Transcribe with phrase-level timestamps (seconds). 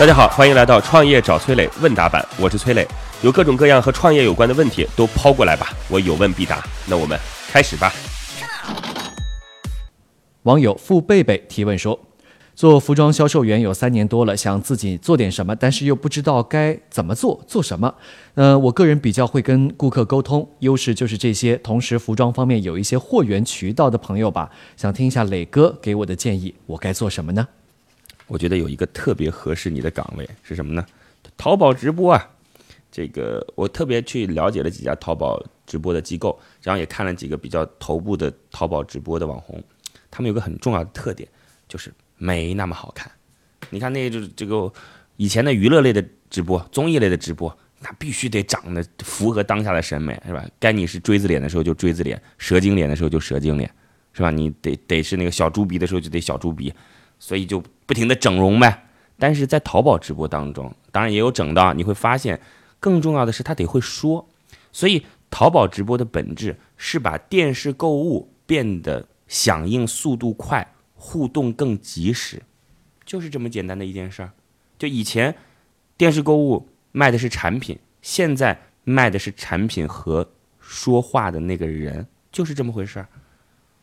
[0.00, 2.88] 大家好，欢迎来到创业找崔磊问答版，我是崔磊，
[3.20, 6.64] 有各种各样和创业有关的问题都抛过来吧，我有问必答。
[6.88, 7.92] 那我们开始吧。
[10.44, 12.00] 网友付贝贝提问说
[12.56, 17.94] ：“做服装销售员有三年多了，想自己做点什么，但是又不知道该怎么做，做什么。
[18.36, 21.58] 呃，我个人比较会跟顾客沟通，优势就是这些。
[21.58, 24.48] 同时，服装方面有一些货源渠道的朋友吧，
[24.78, 27.46] 想听一下磊哥给我的建议，我该做什么呢？”
[28.30, 30.86] 我觉得有一个特别合适你的岗位是什么呢？
[31.36, 32.30] 淘宝直播啊，
[32.92, 39.60] 这个我特别去了解了几家淘宝直播的机构，然后也看了几个比较头部的淘宝直播的网红，
[40.12, 41.28] 他们有个很重要的特点，
[41.68, 43.10] 就是没那么好看。
[43.68, 44.72] 你看那就是这个
[45.16, 50.48] 以前的娱乐类的直播、综艺类的直播，那必须得长得符合当下的审美，是吧？
[50.60, 53.68] 该你是锥子脸的时候就锥子脸，蛇精脸的时候就蛇精脸，
[54.12, 54.30] 是吧？
[54.30, 56.72] 你得得是那个小猪鼻的时候就得小猪鼻。
[57.20, 58.88] 所以就不停的整容呗，
[59.18, 62.40] 但是在淘宝直播当中，当然也有整的，你会发现，
[62.80, 64.26] 更重要的是他得会说。
[64.72, 72.42] 所以淘宝直播的本质是把电视购物变得响应速度快，互动更及时，
[73.04, 74.32] 就是这么简单的一件事儿。
[74.78, 75.36] 就以前
[75.96, 83.06] 电视购物卖的是产品，现在卖的是产品和说话的那个人，就是这么回事儿。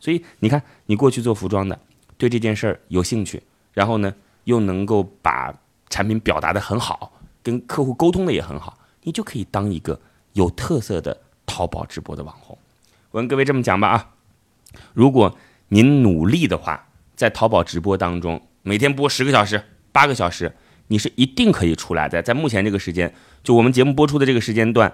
[0.00, 1.78] 所以你看，你过去做服装的。
[2.18, 4.14] 对这件事儿有兴趣，然后呢，
[4.44, 5.54] 又能够把
[5.88, 10.00] 产品表达的很好，跟客户沟通的也很好，你就可以当一个
[10.32, 12.56] 有特色的淘宝直播的网红。
[13.10, 14.14] 我跟各位这么讲吧啊，
[14.92, 20.54] 如果您努力的话，在淘宝直播当中每天播十个小时、八个小时，
[20.88, 22.22] 你是一定可以出来的。
[22.22, 24.92] 在目前这个时间，就我们节目播出的这个时间段，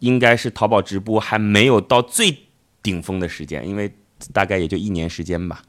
[0.00, 2.38] 应该是淘宝直播还没有到最
[2.82, 3.94] 顶峰的时间，因为
[4.32, 5.62] 大概也就一年时间吧。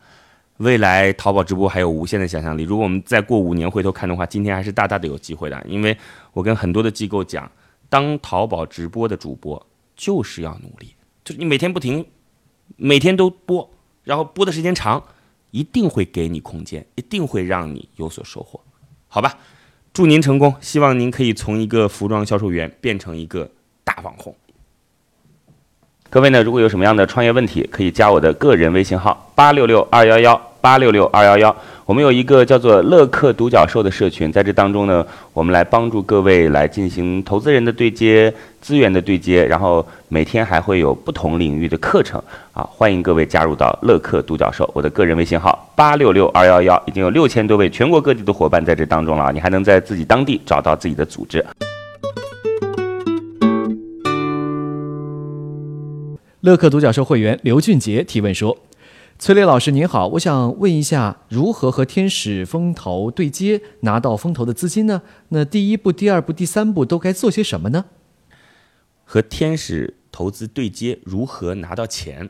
[0.57, 2.63] 未来淘宝直播还有无限的想象力。
[2.63, 5.61] 如果我们再过五年回头看的话，今天还是大大的有机会的。
[5.67, 5.97] 因为
[6.31, 7.51] 我跟很多的机构讲，
[7.89, 9.65] 当淘宝直播的主播
[9.95, 12.05] 就是要努力，就是你每天不停，
[12.75, 13.69] 每天都播，
[14.03, 15.03] 然后播的时间长，
[15.51, 18.61] 一定会给你空间，一定会让你有所收获，
[19.07, 19.37] 好吧？
[19.91, 23.49] 祝您成功，希望您可以从一个服装销售员变成一个
[23.83, 24.35] 大网红。
[26.13, 31.55] 各位呢，如果有什么样的创业问题，可以加我的个人微信号八六六二幺幺八六六二幺幺。
[31.87, 35.03] 我们有一个叫做乐客独角兽的社群，在这当中呢，
[35.33, 38.31] 我们来帮助各位来进行投资人的对接、
[38.61, 42.21] 资源的对接，然后每天还会有不同领域的课程
[42.53, 44.69] 啊，欢迎各位加入到乐客独角兽。
[44.75, 51.43] 我的个人微信号八六六二幺幺，已经有六千多位全国各地的伙伴在这当中了，你还能在自己当地找到自己的组织。
[56.43, 58.57] 乐客独角兽会员刘俊杰提问说
[59.17, 65.03] ：“崔磊老师您好，我想问一下，如何和天使风投对接，拿到风投的资金呢？
[65.29, 67.85] 那第一步、第二步、第三步都该做些什么呢？”
[69.05, 72.29] 和天使投资对接，如何拿到钱？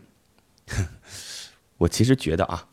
[1.79, 2.67] 我其实觉得啊，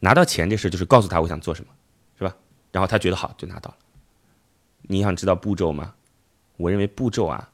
[0.00, 1.70] 拿到钱这事就是告诉他我想做什么，
[2.18, 2.34] 是吧？
[2.72, 3.76] 然后他觉得好就拿到了。
[4.82, 5.94] 你想知道步骤吗？
[6.56, 7.50] 我认为步骤啊，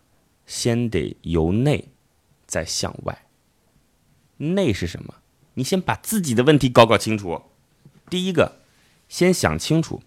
[0.47, 1.87] 先得由内。
[2.51, 3.27] 再向外，
[4.39, 5.15] 内是什么？
[5.55, 7.43] 你先把自己的问题搞搞清楚。
[8.11, 8.57] 第一个，
[9.09, 10.03] 先想清楚，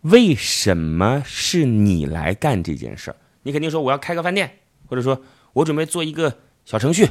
[0.00, 3.16] 为什么是你来干这件事儿？
[3.44, 5.22] 你肯定说我要开个饭店，或者说
[5.52, 7.08] 我准备做一个小程序，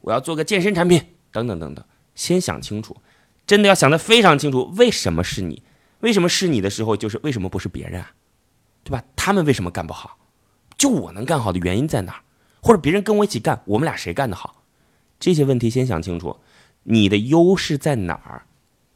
[0.00, 1.84] 我要做个健身产品，等等等等。
[2.14, 2.96] 先想清楚，
[3.46, 5.62] 真的要想得非常清楚，为什么是你？
[6.00, 8.12] 为什么是你的时候，就是为什么不是别人啊？
[8.84, 9.04] 对吧？
[9.14, 10.16] 他们为什么干不好？
[10.78, 12.22] 就我能干好的原因在哪儿？
[12.60, 14.62] 或者别人跟我一起干，我们俩谁干得好？
[15.20, 16.36] 这些问题先想清楚。
[16.84, 18.46] 你的优势在哪儿？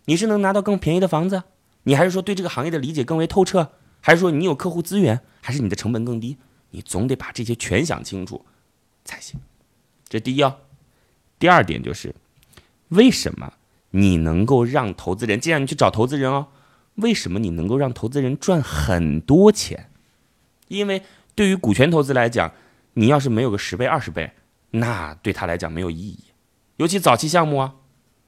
[0.06, 1.42] 你是能拿到更便宜的房子？
[1.82, 3.72] 你还是说对这个行业的理解更为透彻？
[4.00, 5.20] 还是说你有客户资源？
[5.40, 6.38] 还是你的成本更低？
[6.70, 8.44] 你总得把这些全想清楚
[9.04, 9.38] 才行。
[10.08, 10.56] 这第一哦。
[11.38, 12.14] 第二点就是，
[12.88, 13.52] 为什么
[13.90, 15.40] 你能够让投资人？
[15.40, 16.48] 既然你去找投资人哦，
[16.94, 19.90] 为什么你能够让投资人赚很多钱？
[20.68, 21.02] 因为
[21.34, 22.52] 对于股权投资来讲。
[22.94, 24.32] 你要是没有个十倍、二十倍，
[24.70, 26.18] 那对他来讲没有意义。
[26.76, 27.74] 尤其早期项目啊，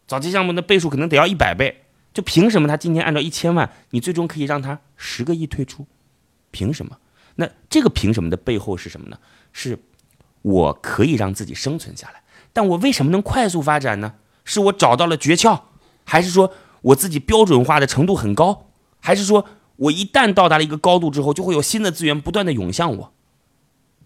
[0.06, 1.82] 早期项目的倍数可能得要一百倍。
[2.12, 5.84] 就凭什么他今天按照一千万，你最终可以让他十个亿退出？
[6.52, 6.96] 凭什么？
[7.34, 9.18] 那这个凭什么的背后是什么呢？
[9.52, 9.76] 是
[10.42, 12.22] 我可以让自己生存下来，
[12.52, 14.14] 但我为什么能快速发展呢？
[14.44, 15.62] 是我找到了诀窍，
[16.04, 16.52] 还是说
[16.82, 18.68] 我自己标准化的程度很高，
[19.00, 23.12] 还是说我一旦到达了一个高度之后，就会有新的资源不断的涌向我？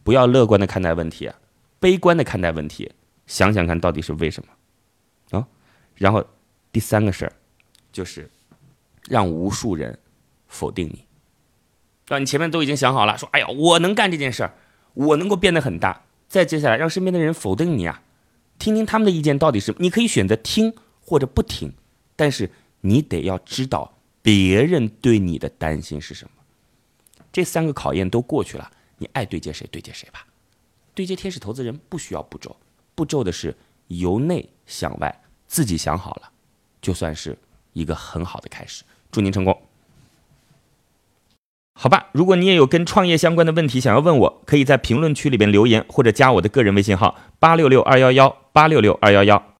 [0.09, 1.31] 不要乐观的看待问题，
[1.79, 2.91] 悲观的看待问题，
[3.27, 5.47] 想想看到底是为什么啊？
[5.97, 6.25] 然后
[6.73, 7.33] 第三个事儿，
[7.93, 8.31] 就是
[9.07, 9.99] 让无数人
[10.47, 11.05] 否定你。
[12.07, 12.19] 对吧？
[12.21, 14.55] 你前面都已经想好了，说哎呀，我能干这件事儿，
[14.95, 16.05] 我能够变得很大。
[16.27, 18.01] 再接下来，让身边的人否定你啊，
[18.59, 20.73] 听听他们的意见到底是，你可以选择听
[21.05, 21.71] 或者不听，
[22.17, 22.51] 但是
[22.81, 26.31] 你得要知道别人对你的担心是什么。
[27.31, 30.27] 这三个考验都过去了，你爱对接谁对接谁吧。
[30.95, 32.57] 对接天使投资人不需要步骤，
[32.95, 33.57] 步骤的是
[33.87, 36.31] 由内向外，自己想好了，
[36.83, 37.39] 就算是
[37.73, 38.85] 一个很好的开始。
[39.11, 39.57] 祝您成功。
[41.81, 49.55] 好吧，如果你也有跟创业相关的问题想要问我，可以在评论区里边留言，或者加我的个人微信号八六六二幺幺八六六二幺幺。